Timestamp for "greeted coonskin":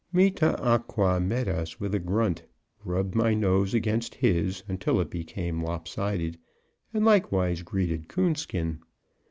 7.61-8.79